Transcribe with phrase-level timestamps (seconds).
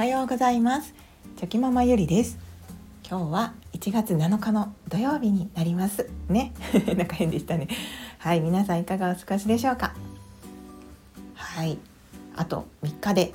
[0.00, 0.94] はようございます。
[1.36, 2.38] チョキママゆりです。
[3.06, 6.08] 今日は1月7日の土曜日になります。
[6.30, 6.54] ね。
[6.96, 7.68] なんか変でしたね。
[8.16, 8.40] はい。
[8.40, 9.92] 皆さんいかがお過ごしでしょうか？
[11.34, 11.76] はい。
[12.34, 13.34] あと3日で。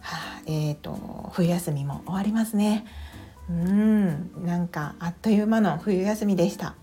[0.00, 2.86] はあ、えーと冬休みも終わりますね。
[3.50, 4.30] うん。
[4.46, 6.74] なんかあっという間の冬休みでした。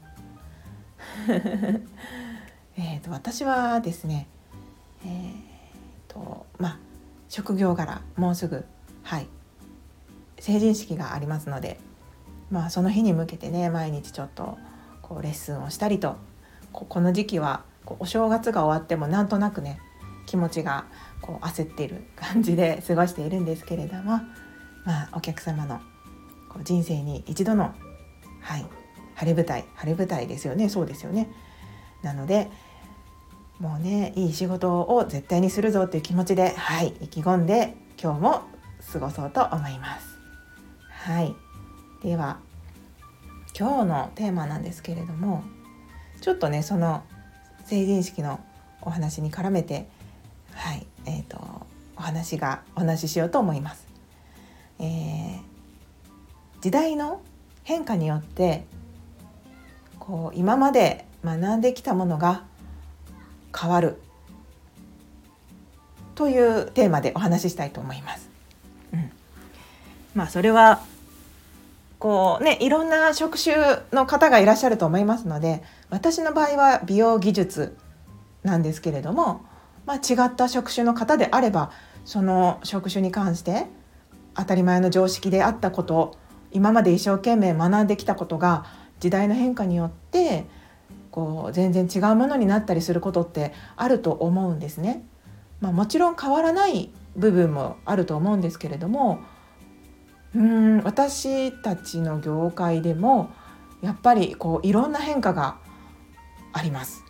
[2.77, 4.27] えと私はですね
[5.03, 5.33] えー
[6.13, 6.77] とまあ
[7.27, 8.65] 職業柄もうすぐ
[9.09, 9.27] はい
[10.39, 11.79] 成人式がありますので
[12.51, 14.59] まあその日に向けてね毎日ちょっと
[15.01, 16.15] こうレッスンをしたりと
[16.71, 19.79] この時期はこうお正月が終わってもなんとなくね
[20.27, 20.85] 気持ちが
[21.21, 25.79] こう焦っている感じで 過ごしているんですけれども、まあ、お客様の
[26.47, 27.73] こう人生に一度の、
[28.41, 28.65] はい、
[29.15, 31.31] 晴れ舞台晴れ舞台ですよねそうですよね。
[32.03, 32.51] なので
[33.59, 38.58] もうねいい仕事を絶対にするぞっていう気持ちではい意気込んで今日も
[38.93, 40.17] 過ごそうと思います。
[40.89, 41.35] はい
[42.03, 42.39] では
[43.57, 45.43] 今日のテーマなんですけれども
[46.21, 47.03] ちょっとねその
[47.65, 48.39] 成人式の
[48.81, 49.87] お話に絡めて
[50.53, 51.37] はいえーと、
[51.95, 53.87] お話がお話ししようと思います。
[54.79, 55.39] えー、
[56.61, 57.21] 時代の
[57.63, 58.65] 変化によって
[59.99, 62.43] こう今まで学んできたものが
[63.57, 64.01] 変わる
[66.15, 68.28] というテーマでお話ししたいと思います。
[70.15, 70.81] まあそれは
[71.99, 73.55] こうねいろんな職種
[73.91, 77.77] の方がいらっしゃると思いますので私の場合は美容技術
[78.43, 79.45] なんですけれども、
[79.85, 81.71] まあ、違った職種の方であれば
[82.05, 83.67] その職種に関して
[84.33, 86.17] 当たり前の常識であったこと
[86.51, 88.65] 今まで一生懸命学んできたことが
[88.99, 90.45] 時代の変化によって
[91.11, 95.03] こう全然違うものになったりすることってあると思うんですね。
[95.59, 99.19] まあ、もちろん変わらない部分もあると思うんですけれども
[100.35, 103.31] うん私たちの業界でも
[103.81, 105.57] やっぱりこういろんな変化が
[106.53, 107.03] あります。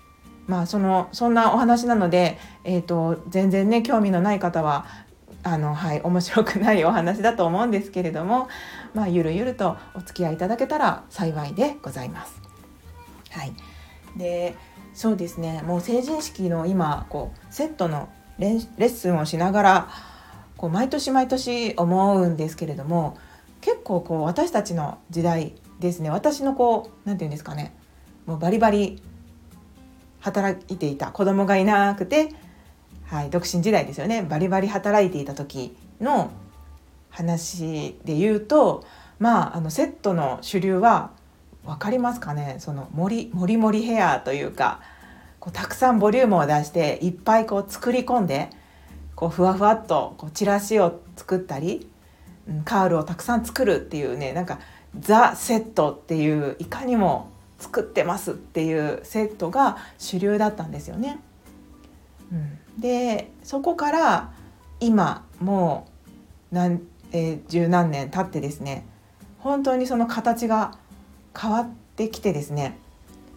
[0.48, 4.86] まあそのそんなお話なので、えーと、全然ね興味のない方は
[5.44, 8.50] あのはい面白くないお話だと思うんですけれども、
[8.94, 12.42] まあ、ゆるゆるとお付き合いいただけたら幸いでございます。
[13.30, 13.54] はい、
[14.18, 14.56] で
[14.94, 19.90] そうですねもう成人式の今こうセットのレッスンをしながら
[20.59, 23.18] こう毎年毎年思うんですけれども
[23.62, 26.09] 結構こう私たちの時代ですね。
[26.09, 27.74] 私のこう何て言うんですかね。
[28.25, 29.02] もうバリバリ
[30.19, 32.34] 働いていた子供がいなくて、
[33.06, 34.22] はい、独身時代ですよね。
[34.22, 36.30] バリバリ働いていた時の
[37.09, 38.84] 話で言うと
[39.18, 41.12] まああのセットの主流は
[41.66, 42.58] 分かりますかね。
[42.59, 44.81] そのモリモリモリヘアというか
[45.40, 48.50] こうたくさんボリュームを出していっぱいこう作り込んで
[49.19, 51.90] こうふわふわっとこうチラシを作ったり
[52.63, 54.59] カールをたくさん作るっていうねなんか
[54.97, 61.19] ザ・セットっていういかにも作ってますっていうセットが主流だったんですよね。
[62.31, 64.31] うん、でそこから
[64.80, 65.90] 今も
[66.53, 66.81] う何、
[67.12, 68.86] えー、十何年経ってですね
[69.40, 70.78] 本当にその形が
[71.38, 72.78] 変わってきてですね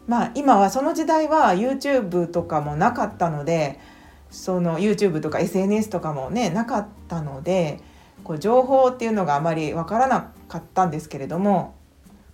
[0.07, 3.81] まあ今はその時代は YouTube とかもなかったので
[4.33, 7.81] その YouTube とか SNS とかもねなかったので
[8.25, 11.75] こう情報っていうのがあまり分からなかったんですけれども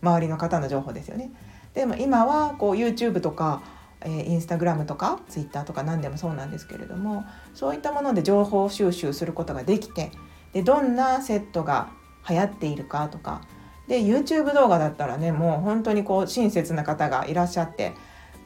[0.00, 1.30] 周りの方の情報ですよね。
[1.74, 3.62] でも今はこう YouTube とか
[4.00, 10.12] えー、インスタグラムとかツイッターとか何でもそうなんですけれどもそういったもので情報収集することができて
[10.52, 11.90] でどんなセットが
[12.28, 13.42] 流行っているかとか
[13.88, 17.94] で YouTube 動画だったらねもう本当にこう親切な方がいらっしゃって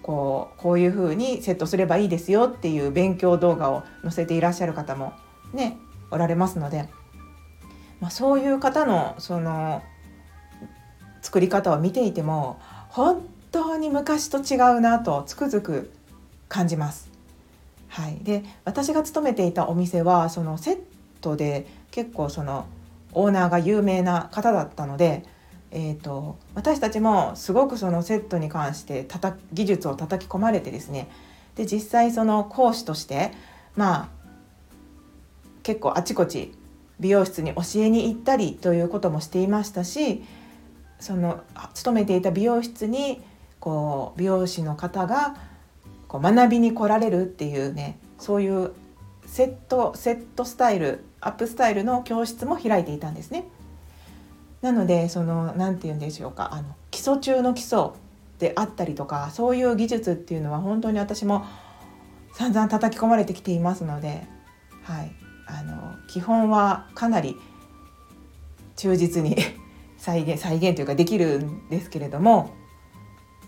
[0.03, 5.13] こうこういうふうにセットすればいいですよっていう勉強動画を載せていらっしゃる方も
[5.53, 5.79] ね
[6.11, 6.89] おられますので、
[8.01, 9.83] まあ、そういう方のその
[11.23, 15.93] 作り方を見ていても本当に昔と違うなとつくづく
[16.49, 17.11] 感じます。
[17.89, 20.79] はい、で私が勤めていたお店はそのセッ
[21.21, 22.67] トで結構その
[23.13, 25.25] オーナーが有名な方だったので、
[25.75, 31.09] えーと、私たちもすごくそのセットに関してたた技術を叩き込まれてですね
[31.57, 33.33] で実際その講師として
[33.75, 34.09] まあ
[35.63, 36.53] 結構あちこち
[37.01, 40.23] 美容室に教えに行ったりということもしていましたし
[41.01, 41.43] その
[41.73, 43.23] 勤めていた美容室に
[43.59, 45.37] こう美容師の方が
[46.07, 48.73] こう学びに来られるっていうねそういう
[49.25, 53.45] セットセットスタイルアップスタイルの教室も開いていたんですね。
[54.63, 57.91] なのでその何て言うんでしょうかあの基礎中の基礎
[58.39, 61.45] であったりとかそういう技術っていうのは本当に私も
[62.33, 64.27] 散々叩き込まれてきていますので、
[64.83, 65.13] はい、
[65.47, 67.37] あの基本はかなり
[68.77, 69.37] 忠実に
[69.99, 72.51] 再現再現というかできるんですけれども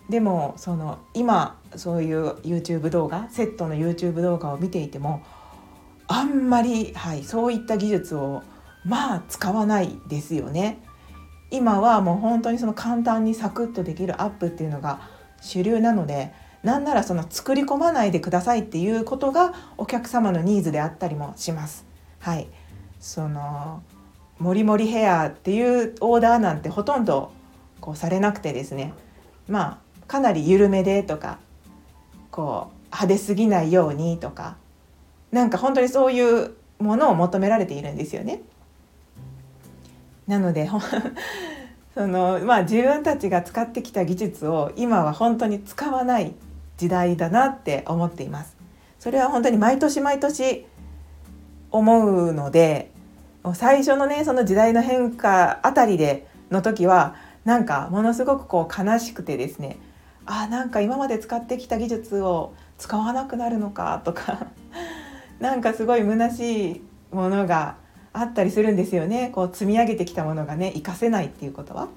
[0.09, 5.23] でもその今そういう YouTube 動画セットの YouTube 動画を見ていても
[6.07, 8.43] あんまり、はい、そういった技術を
[8.85, 10.79] まあ使わないですよね。
[11.51, 14.99] 今はもう本当にその簡単にサクッとできるアップっていうのが
[15.41, 16.33] 主流なので
[16.63, 21.85] なんならその作り込まないでくださいっていうことがお客様のニーズであったりもします。
[22.19, 22.47] はい、
[22.99, 23.83] その
[24.39, 27.31] もりもりヘアっていうオーダーなんてほとんど
[27.79, 28.93] こうされなくてですね
[29.47, 31.37] まあかなり緩めでとか
[32.31, 34.57] こう派手すぎないようにとか
[35.31, 38.41] なんか本当にそういうものを求められているんですよね。
[40.27, 40.69] なので
[41.93, 46.33] そのまあ自分たちが使ってきた技術を今は本当に使わない
[46.77, 48.55] 時代だなって思っています。
[48.99, 50.65] それは本当に毎年毎年
[51.71, 52.91] 思うので
[53.53, 59.77] 最初のねその時代の変化あたりでの時はなんかものすごくこう悲しくてですね
[60.25, 64.47] あなんか今まで使ってきた技術を使わなくなるのかとか
[65.39, 66.81] なんかすごい虚しい
[67.11, 67.75] ものが
[68.17, 69.29] あったりするんですよね。
[69.33, 71.89] こう積み上げてきたものがね活かせないっていうことは。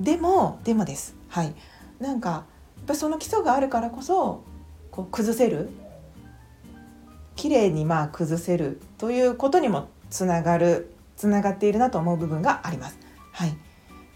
[0.00, 1.14] でもでもです。
[1.28, 1.54] はい。
[2.00, 2.38] なんかや
[2.82, 4.42] っぱその基礎があるからこそ
[4.90, 5.70] こう崩せる。
[7.36, 12.98] 綺麗にまあ崩せるということにもつながるつながっているなと思う部分があります。
[13.32, 13.56] はい、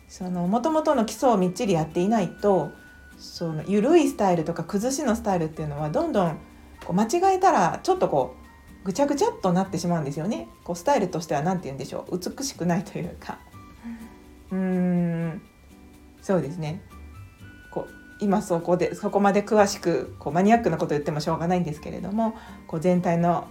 [0.09, 2.71] その元々の基礎をみっちりやっていないと
[3.19, 6.39] その緩いスタイルとか崩しのスタイルっていうのはどんどん
[6.85, 8.48] こう間違えたらちょっとこう
[8.85, 10.49] ぐちゃぐちゃっとなってしまうんですよね。
[10.65, 12.19] こうスタイルとしては何て言うんでしょう。
[12.19, 13.39] 美しくないというか。
[14.51, 15.43] うーん。
[16.23, 16.83] そうですね。
[17.71, 22.37] こう今そこでそこまで詳しくこうマニアックなこと言ってもしょうがないんですけれども
[22.67, 23.47] こう全体の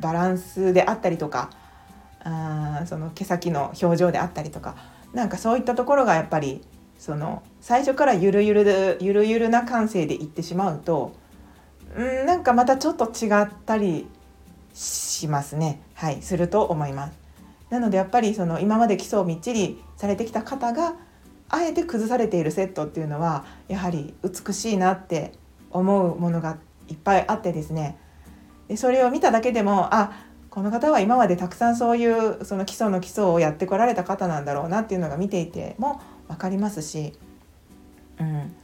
[0.00, 1.50] バランスであったりとか
[2.24, 4.76] あその毛先の表情であったりとか
[5.12, 6.62] なんかそういったところがやっぱり
[6.98, 11.14] その最初からゆるゆるゆるゆるな感性でいってしまうと
[11.96, 14.06] うんなんかまたちょっと違ったり
[14.74, 15.82] しますね。
[15.94, 17.18] はいすると思います。
[17.70, 20.94] なのでやっぱりその今まで基礎をみっちりされてきた方が
[21.48, 25.32] あえて崩されているセットっていうのはやはり美しいなって
[25.70, 26.58] 思うものが
[26.88, 27.98] いっぱいあってですね。
[28.68, 30.12] でそれを見ただけでもあ
[30.50, 37.14] この方は今までたくさんそういうその基礎の基礎をやってこられた方なんだろうなっていうのが見ていても分かりますし、
[38.20, 38.54] うん、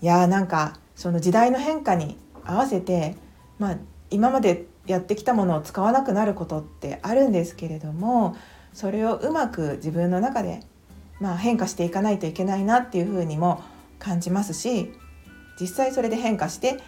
[0.00, 3.16] いやーなんかその時代の変化に合わせて、
[3.58, 3.76] まあ、
[4.10, 8.36] 今までやってきたものを使わなくなることってあるんですけれども
[8.72, 10.62] それをうまく自分の中で
[11.20, 13.62] まあ、変化していかないといけないなっていうふうにも
[13.98, 14.92] 感じますし
[15.60, 16.78] 実際それで変化して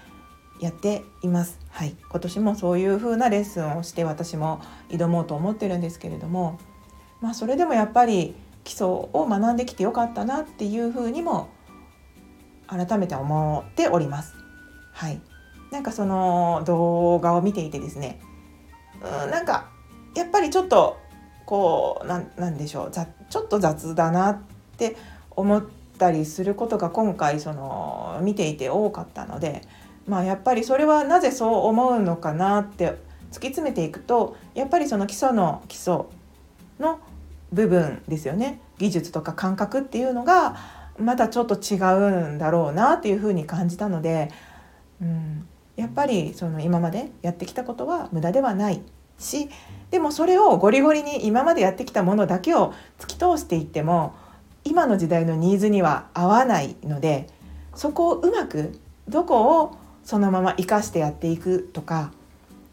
[0.60, 1.58] やっています。
[1.70, 6.58] はい、今年もそういう風なレッスンをして私も挑もうと思ってるんですけれども、
[7.20, 8.34] まあ、それでもやっぱり
[8.64, 11.48] 基礎を学んできてよかったなっていう風にも
[12.68, 14.34] 改めて思っております。
[14.92, 15.20] はい、
[15.72, 18.20] なんかその動画を見ていてですね
[19.02, 19.70] うんなんか
[20.14, 20.98] やっぱりちょっと
[21.46, 24.40] こうなんでしょうちょっと雑だなっ
[24.76, 24.96] て
[25.30, 25.64] 思っ
[25.98, 29.62] たりすることが今回その見ていて多かったので、
[30.06, 32.98] まあ、やっぱりそれはなぜそう思うのかなって
[33.32, 36.04] 突き詰めていくとやっぱりその基礎の基礎
[36.78, 37.00] の
[37.52, 38.60] 部分ですよね。
[38.78, 40.56] 技術とか感覚っていうのが
[40.98, 44.30] またちょっと違うんだろうなっていうふうに感じたので、
[45.00, 48.82] うん、やっぱりその今までやってきたことは無駄ではない
[49.18, 49.48] し
[49.90, 54.14] でもそれをゴリゴリに今までやってきたものだけを突き通していっても
[54.64, 57.28] 今の時代のニーズには合わないので
[57.74, 62.12] そこをうまくどこをそのまま生かしてやっていくとか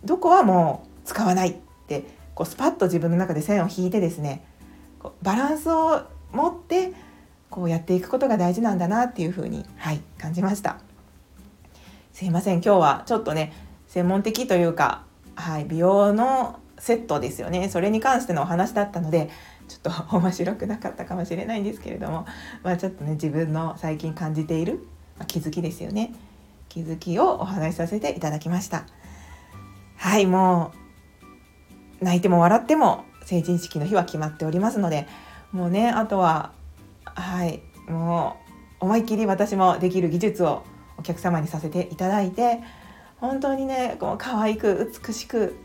[0.03, 1.55] どこはもう使わないっ
[1.87, 4.45] てこうスパッと自分の中で線を引いてですね
[5.21, 6.93] バランスを持って
[7.49, 10.79] こうやっていくことが大事なんだなっていうふうに、はい、感じました。
[12.19, 13.53] すいません今日はちょっとね
[13.87, 17.69] 専門的というか、はい、美容のセットですよね。
[17.69, 19.29] それに関してのお話だったので
[19.69, 22.25] ちょっと 面白くなかったかもしれないんですけれども、
[22.61, 24.85] まあ、ちょっとね自分の最近感じている、
[25.17, 26.13] ま、気づきですよね。
[26.67, 28.83] 気づきをお話しさせていただきました。
[29.95, 30.73] はいも
[32.01, 35.07] う泣いても笑っても成人式の日は決まっておりますので
[35.53, 36.51] もうねあとは
[37.05, 38.35] はいも
[38.81, 40.63] う思いっきり私もできる技術を
[41.13, 42.61] 客様にさせていただいて
[43.17, 45.57] 本当にねこう可愛く美しく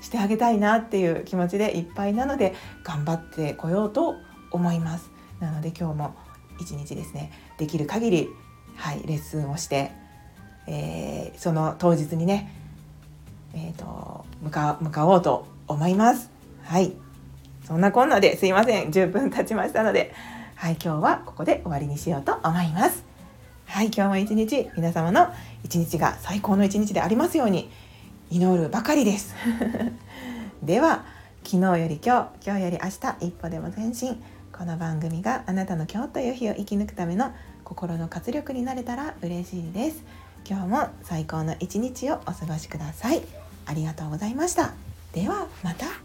[0.00, 4.16] してあげたいなっていう気持ちでいっぱいなので頑張ってこようと
[4.50, 5.10] 思います。
[5.40, 6.14] なので今日も
[6.60, 8.28] 一日ですねできる限り
[8.76, 9.92] はいレッスンをして、
[10.66, 12.60] えー、その当日にね
[13.56, 16.30] えーと、向か向かおうと思います。
[16.64, 16.92] はい。
[17.64, 18.90] そんなこんなですいません。
[18.90, 20.12] 10分経ちましたので
[20.56, 23.13] はい今日はここで終わりにしようと思います。
[23.74, 27.68] はい今日も一日皆様の一日が最高の一日でありますように
[28.30, 29.34] 祈るばかりです。
[30.62, 31.04] では
[31.42, 34.22] 昨日より今日今日より明日一歩でも前進。
[34.56, 37.32] この番組があなたの今日という日を生き抜くための
[37.64, 40.04] 心の活力になれたら嬉しいです。
[40.48, 43.22] 今日も最高の一日をお過ごしください。
[43.66, 44.72] ありがとうございました。
[45.12, 46.03] ではまた。